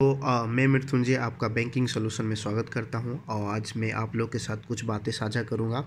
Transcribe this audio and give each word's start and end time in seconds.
तो 0.00 0.12
आ, 0.24 0.44
मैं 0.46 0.66
मृत्युंजय 0.66 1.14
आपका 1.14 1.48
बैंकिंग 1.48 1.86
सोल्यूशन 1.88 2.24
में 2.24 2.34
स्वागत 2.36 2.68
करता 2.68 2.98
हूँ। 2.98 3.18
और 3.28 3.42
आज 3.46 3.72
मैं 3.76 3.90
आप 3.92 4.14
लोग 4.16 4.30
के 4.32 4.38
साथ 4.38 4.66
कुछ 4.68 4.84
बातें 4.84 5.10
साझा 5.12 5.42
करूँगा 5.42 5.80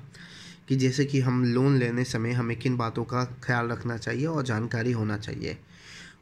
कि 0.68 0.76
जैसे 0.76 1.06
कि 1.06 1.20
हम 1.20 1.44
लोन 1.46 1.78
लेने 1.78 2.04
समय 2.04 2.32
हमें 2.32 2.56
किन 2.58 2.76
बातों 2.78 3.04
का 3.04 3.24
ख्याल 3.44 3.70
रखना 3.70 3.98
चाहिए 3.98 4.26
और 4.26 4.44
जानकारी 4.44 4.92
होना 4.92 5.18
चाहिए। 5.18 5.58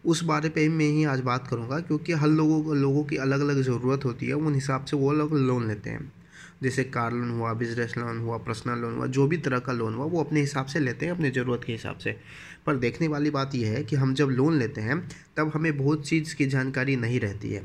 उस 0.06 0.24
बारे 0.24 0.50
पे 0.50 0.68
मैं 0.70 0.86
ही 0.88 1.04
आज 1.06 1.22
बात 1.22 1.48
करूँगा 1.48 1.80
क्योंकि 1.80 2.14
हर 2.14 2.28
लोगों 2.30 2.78
लोगों 2.78 3.04
की 3.04 3.18
अलग 3.18 3.42
अलग 3.42 3.62
ज़रूरत 3.62 4.05
होती 4.05 4.28
है 4.28 4.33
उन 4.35 4.55
हिसाब 4.55 4.85
से 4.85 4.97
वो 4.97 5.12
लोग 5.13 5.33
लोन 5.37 5.67
लेते 5.67 5.89
हैं। 5.89 6.12
जैसे 6.63 6.83
कार 6.85 7.12
लोन 7.12 7.29
हुआ 7.31 7.53
बिज़नेस 7.53 7.97
लोन 7.97 8.19
हुआ 8.19 8.37
पर्सनल 8.37 8.79
लोन 8.79 8.96
हुआ 8.96 9.08
जो 9.10 9.28
भी 9.28 9.37
तरह 9.39 9.60
का 9.60 9.73
लोन 9.73 9.96
हुआ 9.96 10.05
वो 10.05 10.23
अपने 10.23 10.39
हिसाब 10.39 10.65
से 10.65 10.79
लेते 10.79 11.05
हैं 11.05 11.13
अपनी 11.13 11.31
ज़रूरत 11.31 11.63
के 11.63 11.71
हिसाब 11.71 11.97
से। 11.97 12.15
पर 12.65 12.78
देखने 12.78 13.08
वाली 13.08 13.29
बात 13.31 13.55
यह 13.55 13.71
है 13.71 13.83
कि 13.83 13.96
हम 13.96 14.13
जब 14.13 14.29
लोन 14.29 14.58
लेते 14.60 14.81
हैं 14.81 14.99
तब 15.37 15.51
हमें 15.55 15.78
बहुत 15.78 16.08
चीज़ 16.08 16.35
की 16.35 16.45
जानकारी 16.48 16.95
नहीं 16.95 17.20
रहती 17.20 17.53
है। 17.53 17.63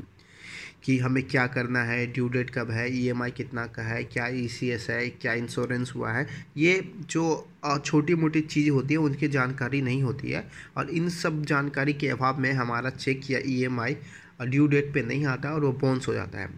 कि 0.84 0.98
हमें 0.98 1.22
क्या 1.22 1.46
करना 1.46 1.82
है, 1.82 2.06
ड्यू 2.06 2.28
डेट 2.28 2.50
कब 2.50 2.70
है 2.70 2.90
ईएमआई 2.96 3.30
कितना 3.30 3.66
का 3.66 3.82
है, 3.82 4.02
क्या 4.04 4.26
ईसीएस 4.26 4.86
है, 4.90 5.08
क्या 5.10 5.32
इंश्योरेंस 5.34 5.92
हुआ 5.96 6.12
है, 6.12 6.26
ये 6.56 6.92
जो 7.10 7.48
छोटी 7.84 8.14
मोटी 8.14 8.40
चीज़ 8.42 8.70
होती 8.70 8.94
है, 8.94 9.00
उनकी 9.00 9.28
जानकारी 9.28 9.80
नहीं 9.82 10.02
होती 10.02 10.30
है 10.30 10.44
और 10.76 10.90
इन 10.90 11.08
सब 11.08 11.44
जानकारी 11.44 11.92
के 11.92 12.08
अभाव 12.08 12.40
में 12.40 12.52
हमारा 12.52 12.90
चेक 12.90 13.30
या 13.30 13.40
ईएमआई 13.46 13.96
ड्यू 14.42 14.66
डेट 14.66 14.92
पे 14.94 15.02
नहीं 15.02 15.26
आता 15.26 15.52
और 15.54 15.64
वो 15.64 15.72
बाउंस 15.74 16.08
हो 16.08 16.14
जाता 16.14 16.38
है। 16.38 16.48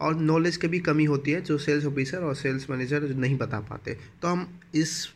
और 0.00 0.14
नॉलेज 0.16 0.56
की 0.56 0.68
भी 0.68 0.78
कमी 0.80 1.04
होती 1.04 1.30
है 1.30 1.40
जो 1.40 1.56
सेल्स 1.58 1.84
ऑफिसर 1.86 2.18
और 2.18 2.34
सेल्स 2.34 2.68
मैनेजर 2.70 3.08
नहीं 3.10 3.36
बता 3.38 3.60
पाते। 3.60 3.96
तो 4.22 4.28
हम 4.28 4.60
इस 4.74 5.08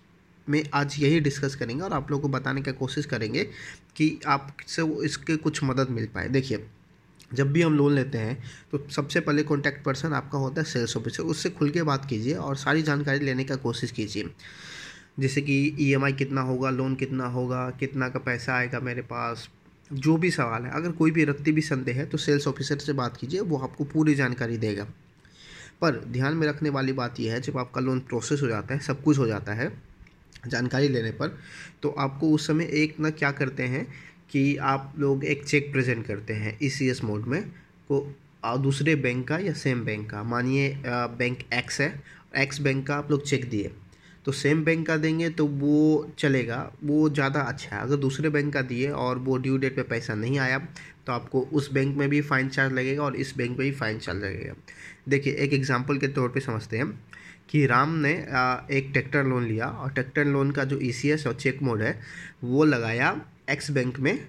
में 0.48 0.62
आज 0.74 0.96
यही 0.98 1.20
डिस्कस 1.20 1.54
करेंगे 1.54 1.82
और 1.84 1.92
आप 1.92 2.10
लोगों 2.10 2.22
को 2.22 2.28
बताने 2.28 2.62
की 2.62 2.72
कोशिश 2.72 3.06
करेंगे 3.06 3.44
कि 3.96 4.18
आपसे 4.26 4.82
इसके 5.04 5.36
कुछ 5.36 5.62
मदद 5.64 5.90
मिल 5.90 6.06
पाए। 6.14 6.28
देखिए 6.28 6.66
जब 7.30 7.52
भी 7.52 7.62
हम 7.62 7.76
लोन 7.76 7.94
लेते 7.94 8.18
हैं 8.18 8.36
तो 8.72 8.86
सबसे 8.90 9.20
पहले 9.20 9.42
कॉन्टैक्ट 9.42 9.84
पर्सन 9.84 10.12
आपका 10.12 10.38
होता 10.38 10.60
है 10.60 10.66
सेल्स 10.66 10.96
ऑफिसर 10.96 11.22
उससे 11.24 11.50
खुल 11.50 11.70
के 11.70 11.82
बात 11.82 12.04
कीजिए 12.04 12.34
और 12.34 12.56
सारी 12.56 12.82
जानकारी 12.82 13.18
लेने 13.18 13.44
का 13.44 13.56
कोशिश 13.56 13.90
कीजिए। 13.90 14.30
जैसे 15.20 15.40
कि 15.40 15.76
ईएमआई 15.80 16.12
कितना 16.12 16.40
होगा 16.40 16.70
लोन 16.70 16.94
कितना 16.94 17.26
होगा, 17.26 17.68
कितना 17.70 18.08
का 18.08 18.18
पैसा 18.18 18.54
आएगा 18.54 18.80
मेरे 18.80 19.02
पास, 19.02 19.48
जो 19.90 20.16
भी 20.16 20.30
सवाल 20.30 20.62
है। 20.62 20.70
अगर 20.70 20.90
कोई 20.92 21.10
भी 21.10 21.24
रखती 21.24 21.52
भी 21.52 21.60
संदेह 21.60 21.96
है 21.96 22.06
तो 22.06 22.18
सेल्स 22.18 22.46
ऑफिसर 22.48 22.78
से 22.78 22.92
बात 22.92 23.16
कीजिए, 23.16 23.40
वो 23.40 23.58
आपको 23.58 23.84
पूरी 23.84 24.14
जानकारी 24.14 24.56
देगा। 24.56 24.86
पर 25.80 26.04
ध्यान 26.06 26.34
में 26.36 26.46
रखने 26.48 26.70
वाली 26.70 26.92
बात 26.92 27.20
यह 27.20 27.32
है, 27.32 27.40
जब 27.40 27.58
आपका 27.58 27.80
लोन 27.80 28.00
प्रोसेस 28.00 28.42
हो 28.42 28.48
जाता 28.48 28.74
है, 28.74 28.80
सब 28.80 29.02
कुछ 29.02 29.18
हो 29.18 29.26
जाता 29.26 29.54
है, 29.54 29.72
जानकारी 30.46 30.88
लेने 30.88 31.10
पर 31.10 31.38
तो 31.82 31.88
आपको 31.98 32.30
उस 32.30 32.46
समय 32.46 32.68
एक 32.72 32.98
ना 33.00 33.10
क्या 33.10 33.30
करते 33.32 33.62
हैं 33.62 33.86
कि 34.30 34.56
आप 34.56 34.92
लोग 34.98 35.24
एक 35.24 35.44
चेक 35.44 35.72
प्रेजेंट 35.72 36.06
करते 36.06 36.32
हैं 36.34 36.56
ई 36.62 36.68
सी 36.70 36.88
एस 36.90 37.02
मोड 37.04 37.26
में, 37.26 37.42
को 37.90 38.58
दूसरे 38.58 38.94
बैंक 38.96 39.26
का 39.28 39.38
या 39.38 39.52
सेम 39.54 39.84
बैंक 39.84 40.08
का? 40.10 40.22
मानिए 40.24 40.74
बैंक 40.86 41.38
एक्स 41.54 41.80
है 41.80 41.92
एक्स 42.38 42.60
बैंक 42.60 42.86
का 42.86 42.96
आप 42.96 43.10
लोग 43.10 43.24
चेक 43.24 43.48
दिए। 43.50 43.70
तो 44.26 44.32
सेम 44.32 44.62
बैंक 44.64 44.86
का 44.86 44.96
देंगे 44.96 45.28
तो 45.30 45.46
वो 45.46 46.12
चलेगा, 46.18 46.70
वो 46.84 47.08
ज़्यादा 47.10 47.40
अच्छा 47.42 47.76
है। 47.76 47.82
अगर 47.82 47.96
दूसरे 47.98 48.28
बैंक 48.30 48.52
का 48.54 48.62
दिए 48.62 48.90
और 48.90 49.18
वो 49.18 49.36
ड्यू 49.38 49.56
डेट 49.58 49.76
पे 49.76 49.82
पैसा 49.84 50.14
नहीं 50.14 50.38
आया 50.38 50.58
तो 51.06 51.12
आपको 51.12 51.40
उस 51.52 51.72
बैंक 51.72 51.96
में 51.96 52.08
भी 52.08 52.20
फ़ाइन 52.22 52.48
चार्ज 52.48 52.72
लगेगा 52.72 53.02
और 53.02 53.16
इस 53.16 53.32
बैंक 53.36 53.50
में 53.50 53.58
भी 53.60 53.70
फ़ाइन 53.72 53.98
चार्ज 53.98 54.22
लगेगा। 54.22 54.54
देखिए, 55.08 55.32
एक 55.34 55.52
एग्जांपल 55.52 55.98
के 55.98 56.08
तौर 56.08 56.28
पे 56.28 56.40
समझते 56.40 56.76
हैं 56.76 56.90
कि 57.48 57.64
राम 57.66 57.94
ने 57.96 58.12
एक 58.72 58.90
ट्रैक्टर 58.92 59.24
लोन 59.24 59.44
लिया 59.44 59.66
और 59.66 59.92
ट्रैक्टर 59.92 60.24
लोन 60.26 60.50
का 60.50 60.64
जो 60.64 60.78
ई 60.80 60.92
e 61.04 61.26
और 61.26 61.34
चेक 61.34 61.62
मोड 61.62 61.82
है, 61.82 61.98
वो 62.44 62.64
लगाया 62.64 63.10
एक्स 63.50 63.70
बैंक 63.70 63.98
में 64.00 64.28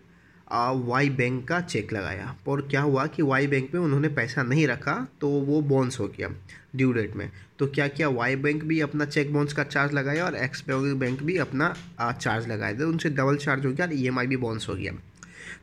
वाई 0.86 1.10
बैंक 1.10 1.48
का 1.48 1.60
चेक 1.62 1.92
लगाया। 1.94 2.36
और 2.48 2.62
क्या 2.62 2.82
हुआ 2.82 3.06
कि 3.08 3.22
वाई 3.24 3.48
बैंक 3.48 3.70
में 3.74 3.82
उन्होंने 3.82 4.08
पैसा 4.10 4.44
नहीं 4.44 4.66
रखा 4.68 4.96
तो 5.22 5.30
वो 5.30 5.62
बोन्स 5.64 6.00
हो 6.00 6.08
गया 6.08 6.30
ड्यू 6.76 6.92
डेट 6.94 7.16
में। 7.16 7.30
तो 7.60 7.68
क्या 7.68 7.88
किया 7.88 8.10
वाई 8.10 8.36
बैंक 8.38 8.64
भी 8.64 8.80
अपना 8.82 9.06
चेक 9.06 9.32
बोन्स 9.34 9.54
का 9.54 9.64
चार्ज 9.64 9.94
लगाया 9.94 10.26
और 10.26 10.36
एक्स 10.36 10.64
बैंक 10.70 11.22
भी 11.24 11.38
अपना 11.38 11.74
चार्ज 12.02 12.48
लगाया। 12.48 12.74
तो 12.74 12.88
उनसे 12.88 13.10
डबल 13.12 13.38
चार्ज 13.38 13.66
हो 13.66 13.72
गया 13.72 13.86
और 13.86 13.94
ई 13.94 14.10
e 14.10 14.26
भी 14.28 14.38
बोन्स 14.38 14.70
हो 14.70 14.76
गया। 14.76 14.94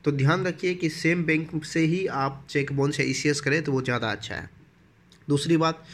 तो 0.04 0.12
ध्यान 0.12 0.46
रखिए 0.46 0.74
कि 0.74 0.88
सेम 0.90 1.24
बैंक 1.24 1.64
से 1.64 1.80
ही 1.86 2.06
आप 2.06 2.44
चेक 2.50 2.72
बोन्स 2.72 3.00
या 3.00 3.06
ईसीएस 3.06 3.40
करें 3.40 3.62
तो 3.62 3.72
वो 3.72 3.82
ज़्यादा 3.82 4.10
अच्छा 4.10 4.34
है। 4.34 4.57
दूसरी 5.28 5.56
बात 5.56 5.84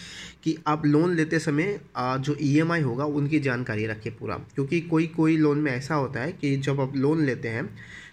कि 0.42 0.56
आप 0.66 0.84
लोन 0.86 1.14
लेते 1.14 1.38
समय 1.38 1.78
जो 1.96 2.36
ईएमआई 2.40 2.80
e 2.80 2.84
होगा, 2.84 3.04
उनकी 3.06 3.40
जानकारी 3.40 3.86
रखिए 3.86 4.12
पूरा। 4.12 4.36
क्योंकि 4.54 4.80
कोई 4.82 5.06
कोई 5.06 5.36
लोन 5.36 5.58
में 5.58 5.70
ऐसा 5.72 5.94
होता 5.94 6.20
है 6.20 6.32
कि 6.32 6.56
जब 6.58 6.80
आप 6.80 6.96
लोन 6.96 7.24
लेते 7.24 7.48
हैं 7.48 7.68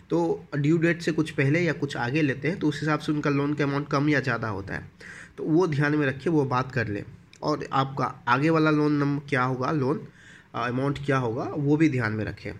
तो 0.10 0.20
ड्यू 0.56 0.78
डेट 0.78 1.02
से 1.02 1.12
कुछ 1.12 1.30
पहले 1.32 1.60
या 1.62 1.74
कुछ 1.74 1.96
आगे 1.98 2.22
लेते 2.22 2.48
हैं 2.48 2.60
तो 2.60 2.68
उस 2.68 2.80
हिसाब 2.82 3.00
से 3.00 3.12
उनका 3.12 3.30
लोन 3.30 3.54
का 3.54 3.64
अमाउंट 3.64 3.88
कम 3.88 4.10
या 4.10 4.20
ज़्यादा 4.20 4.48
होता 4.50 4.76
है। 4.76 4.90
तो 5.38 5.44
वो 5.44 5.68
ध्यान 5.68 5.96
में 5.96 6.06
रखिए, 6.08 6.34
वो 6.34 6.44
बात 6.46 6.72
कर 6.72 6.88
लें। 6.88 7.04
और 7.44 7.68
आपका 7.74 8.06
आगे 8.28 8.50
वाला 8.50 8.72
लोन 8.72 8.94
नंबर 8.94 9.30
क्या 9.30 9.44
होगा? 9.44 9.72
लोन 9.72 10.02
अमाउंट 10.56 11.06
क्या 11.06 11.18
होगा? 11.18 11.44
वो 11.48 11.78
भी 11.78 11.90
ध्यान 11.90 12.14
में 12.14 12.24
रखें। 12.26 12.52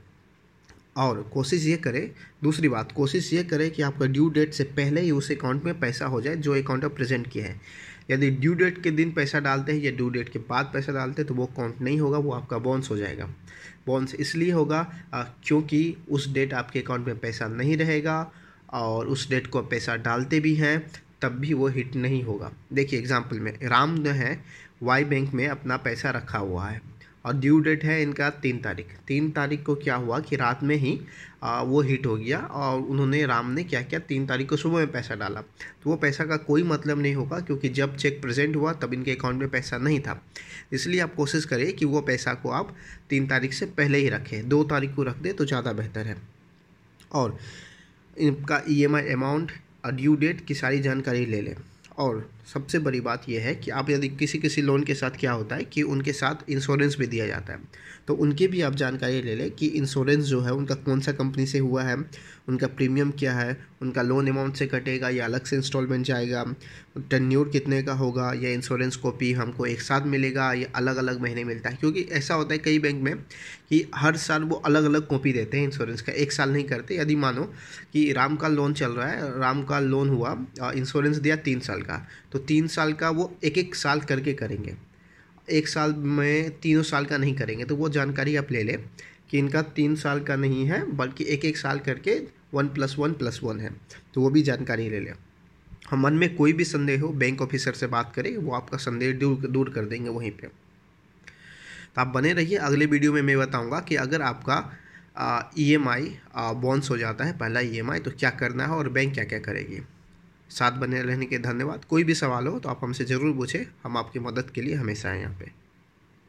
और 0.98 1.22
कोशिश 1.34 1.66
ये 1.66 1.76
करें, 1.78 2.10
दूसरी 2.44 2.70
बात, 2.70 2.92
कोशिश 2.92 3.32
ये 3.34 3.44
करें 3.44 3.70
कि 3.72 3.82
आपका 3.82 4.06
ड्यू 4.08 4.30
डेट 4.30 4.54
से 4.54 4.64
पहले 4.72 5.02
ही 5.02 5.12
उस 5.12 5.32
अकाउंट 5.32 5.66
में 5.66 5.80
पैसा 5.80 6.06
हो 6.06 6.22
जाए, 6.22 6.36
जो 6.36 6.56
अकाउंट 6.56 6.86
आप 6.86 6.96
प्रेजेंट 6.96 7.28
किया 7.28 7.46
है। 7.46 7.60
यदि 8.12 8.30
ड्यू 8.32 8.54
डेट 8.54 8.82
के 8.84 8.92
दिन 8.92 9.12
पैसा 9.12 9.40
डालते 9.40 9.72
हैं 9.72 9.80
या 9.80 9.92
ड्यू 9.92 10.10
डेट 10.10 10.30
के 10.30 10.40
बाद 10.50 10.70
पैसा 10.74 10.94
डालते 10.94 11.22
हैं 11.22 11.28
तो 11.28 11.34
वो 11.36 11.46
काउंट 11.58 11.82
नहीं 11.82 12.00
होगा, 12.00 12.18
वो 12.18 12.32
आपका 12.32 12.58
बॉन्स 12.60 12.90
हो 12.92 12.98
जाएगा। 12.98 13.30
बॉन्स 13.88 14.16
इसलिए 14.16 14.52
होगा 14.52 14.82
क्योंकि 15.16 15.98
उस 16.10 16.32
डेट 16.34 16.54
आपके 16.54 16.80
अकाउंट 16.80 17.08
में 17.08 17.20
पैसा 17.20 17.48
नहीं 17.50 17.78
रहेगा 17.78 18.32
और 18.74 19.08
उस 19.08 19.30
डेट 19.30 19.48
को 19.48 19.62
पैसा 19.64 19.96
डालते 19.98 20.40
भी 20.40 20.54
हैं, 20.56 20.80
तब 21.22 21.32
भी 21.32 21.54
वो 21.54 21.68
हिट 21.70 21.96
नहीं 21.96 22.24
होगा। 22.24 22.52
देखिए 22.74 23.00
एग्ज़ाम्पल 23.00 23.40
में 23.40 23.54
राम 23.64 23.98
जो 23.98 24.12
है 24.12 24.40
वाई 24.84 25.04
बैंक 25.06 25.34
में 25.34 25.48
अपना 25.48 25.78
पैसा 25.80 26.10
रखा 26.12 26.38
हुआ 26.40 26.68
है। 26.68 26.82
और 27.26 27.34
ड्यू 27.36 27.60
डेट 27.60 27.84
है 27.84 28.02
इनका 28.02 28.30
तीन 28.42 28.58
तारीख। 28.60 28.96
तीन 29.08 29.30
तारीख 29.32 29.64
को 29.66 29.76
क्या 29.76 29.96
हुआ 29.96 30.20
कि 30.20 30.36
रात 30.36 30.64
में 30.64 30.76
ही 30.76 31.00
आ, 31.44 31.62
वो 31.62 31.82
हिट 31.82 32.06
हो 32.06 32.16
गया 32.16 32.38
और 32.40 32.82
उन्होंने 32.82 33.26
राम 33.26 33.50
ने 33.52 33.64
क्या 33.64 33.82
किया 33.82 34.00
तीन 34.02 34.26
तारीख 34.28 34.50
को 34.50 34.58
सुबह 34.58 34.78
में 34.78 34.92
पैसा 34.92 35.16
डाला। 35.16 35.42
तो 35.42 35.90
वो 35.90 35.96
पैसा 35.98 36.26
का 36.26 36.38
कोई 36.40 36.64
मतलब 36.64 37.00
नहीं 37.00 37.14
होगा 37.16 37.40
क्योंकि 37.40 37.70
जब 37.72 37.96
चेक 37.96 38.22
प्रेजेंट 38.22 38.56
हुआ 38.56 38.74
तब 38.74 38.94
इनके 38.94 39.12
अकाउंट 39.12 39.40
में 39.40 39.50
पैसा 39.50 39.78
नहीं 39.78 40.00
था। 40.00 40.22
इसलिए 40.74 41.00
आप 41.00 41.16
कोशिश 41.16 41.46
करें 41.46 41.72
कि 41.74 41.86
वो 41.86 42.02
पैसा 42.02 42.34
को 42.34 42.50
आप 42.52 42.76
तीन 43.10 43.28
तारीख 43.28 43.54
से 43.54 43.66
पहले 43.78 43.98
ही 43.98 44.10
रखें। 44.10 44.48
दो 44.50 44.64
तारीख 44.66 44.96
को 44.96 45.04
रख 45.04 45.18
दें 45.18 45.34
तो 45.34 45.46
ज़्यादा 45.46 45.74
बेहतर 45.74 46.08
है। 46.08 46.18
और 47.14 47.38
इनका 48.18 48.62
ई 48.70 48.82
एम 48.84 48.98
अमाउंट 49.00 49.52
और 49.86 49.92
ड्यू 49.92 50.16
डेट 50.16 50.46
की 50.46 50.56
सारी 50.56 50.80
जानकारी 50.82 51.26
ले 51.26 51.42
लें। 51.42 51.56
और 52.02 52.30
सबसे 52.54 52.80
बड़ी 52.80 53.02
बात 53.02 53.26
यह 53.30 53.42
है 53.42 53.56
कि 53.56 53.72
आप 53.72 53.90
यदि 53.90 54.08
किसी 54.10 54.40
किसी 54.40 54.62
लोन 54.62 54.84
के 54.84 54.94
साथ 54.94 55.12
क्या 55.12 55.32
होता 55.32 55.56
है 55.56 55.64
कि 55.64 55.82
उनके 55.84 56.14
साथ 56.14 56.50
इंश्योरेंस 56.50 56.96
भी 57.00 57.08
दिया 57.08 57.28
जाता 57.28 57.54
है। 57.54 57.60
तो 58.08 58.14
उनकी 58.16 58.48
भी 58.48 58.62
आप 58.62 58.76
जानकारी 58.76 59.22
ले 59.22 59.36
लें 59.36 59.52
कि 59.52 59.68
इंश्योरेंस 59.68 60.26
जो 60.26 60.42
है 60.42 60.54
उनका 60.54 60.76
कौन 60.76 61.00
सा 61.00 61.12
कंपनी 61.12 61.46
से 61.46 61.60
हुआ 61.60 61.84
है 61.84 61.98
उनका 62.52 62.68
प्रीमियम 62.70 63.12
क्या 63.20 63.34
है, 63.34 63.58
उनका 63.82 64.02
लोन 64.02 64.28
अमाउंट 64.30 64.56
से 64.56 64.66
कटेगा 64.68 65.10
या 65.10 65.26
अलग 65.26 65.44
से 65.46 65.56
इंस्टॉलमेंट 65.56 66.06
जाएगा 66.06 66.44
टेन्यूर 67.10 67.50
कितने 67.50 67.82
का 67.84 67.94
होगा, 67.94 68.32
या 68.34 68.50
इंश्योरेंस 68.52 68.96
कॉपी 68.98 69.32
हमको 69.34 69.66
एक 69.66 69.82
साथ 69.82 70.06
मिलेगा 70.08 70.52
या 70.54 70.68
अलग 70.76 70.96
अलग 70.98 71.22
महीने 71.22 71.44
मिलता 71.44 71.70
है। 71.70 71.76
क्योंकि 71.76 72.02
ऐसा 72.12 72.34
होता 72.34 72.54
है 72.54 72.58
कई 72.60 72.80
बैंक 72.80 73.02
में 73.04 73.16
कि 73.70 73.84
हर 73.96 74.18
साल 74.18 74.44
वो 74.44 74.56
अलग 74.66 74.84
अलग 74.86 75.08
कॉपी 75.08 75.34
देते 75.34 75.58
हैं 75.58 75.66
इंश्योरेंस 75.66 76.02
का, 76.02 76.14
एक 76.14 76.32
साल 76.32 76.52
नहीं 76.52 76.64
करते। 76.66 76.98
यदि 76.98 77.16
मानो 77.18 77.44
कि 77.94 78.12
राम 78.14 78.36
का 78.36 78.48
लोन 78.50 78.74
चल 78.74 78.92
रहा 78.92 79.08
है, 79.08 79.40
राम 79.40 79.64
का 79.64 79.80
लोन 79.82 80.10
हुआ 80.10 80.38
इंश्योरेंस 80.74 81.18
दिया 81.18 81.36
तीन 81.40 81.60
साल 81.62 81.82
का 81.82 82.06
तो 82.32 82.40
तीन 82.42 82.68
साल 82.70 82.94
का 82.94 83.10
वो 83.12 83.32
एक 83.44 83.58
एक 83.58 83.76
साल 83.76 84.00
करके 84.02 84.34
करेंगे। 84.34 84.76
एक 85.50 85.68
साल 85.68 85.94
में 85.94 86.52
तीनों 86.60 86.84
साल 86.84 87.06
का 87.06 87.18
नहीं 87.18 87.36
करेंगे 87.36 87.66
तो 87.66 87.76
वो 87.76 87.90
जानकारी 87.90 88.36
आप 88.36 88.52
ले 88.52 88.64
लें 88.64 88.78
कि 89.30 89.38
इनका 89.38 89.62
तीन 89.72 89.96
साल 89.96 90.20
का 90.20 90.36
नहीं 90.36 90.66
है, 90.66 90.80
बल्कि 90.92 91.26
एक 91.26 91.46
एक 91.46 91.58
साल 91.58 91.80
करके 91.80 92.20
one 92.54 92.68
plus 92.70 92.96
one 93.00 93.14
plus 93.14 93.40
one 93.44 93.60
है। 93.60 93.72
तो 94.14 94.22
वो 94.22 94.30
भी 94.30 94.42
जानकारी 94.44 94.90
ले 94.90 95.00
लें। 95.00 95.14
हम 95.90 96.02
मन 96.02 96.14
में 96.14 96.36
कोई 96.36 96.54
भी 96.54 96.64
संदेह 96.66 97.02
हो 97.02 97.08
बैंक 97.16 97.42
ऑफिसर 97.42 97.74
से 97.74 97.88
बात 97.90 98.12
करें, 98.16 98.36
वो 98.38 98.54
आपका 98.54 98.78
संदेह 98.80 99.14
दूर 99.20 99.48
दूर 99.48 99.70
कर 99.70 99.86
देंगे 99.86 100.10
वहीं 100.10 100.32
पे। 100.32 100.48
तो 100.48 102.02
आप 102.02 102.08
बने 102.10 102.34
रहिए। 102.34 102.58
अगले 102.60 102.86
वीडियो 102.88 103.14
में 103.14 103.22
मैं 103.22 103.38
बताऊँगा 103.38 103.80
कि 103.80 103.96
अगर 103.98 104.22
आपका 104.24 104.58
ई 105.60 105.72
एम 105.74 105.88
आई 105.90 106.14
बॉन्स 106.36 106.90
हो 106.90 106.98
जाता 106.98 107.26
है, 107.26 107.38
पहला 107.38 107.60
ई 107.60 107.78
एम 107.78 107.92
आई 107.92 108.00
तो 108.00 108.12
क्या 108.12 108.30
करना 108.32 108.66
है 108.66 108.72
और 108.72 108.90
बैंक 108.90 109.14
क्या 109.14 109.24
क्या 109.24 109.40
करेगी। 109.42 109.82
साथ 110.50 110.72
बने 110.80 111.02
रहने 111.02 111.26
के 111.26 111.38
धन्यवाद। 111.40 111.86
कोई 111.86 112.04
भी 112.04 112.16
सवाल 112.16 112.48
हो 112.48 112.60
तो 112.60 112.70
आप 112.70 112.80
हमसे 112.84 113.06
ज़रूर 113.06 113.36
पूछें। 113.36 113.66
हम 113.84 113.98
आपकी 113.98 114.20
मदद 114.20 114.50
के 114.50 114.62
लिए 114.62 114.76
हमेशा 114.76 115.10
हैं 115.10 115.20
यहाँ 115.20 115.36
पे। 115.40 115.52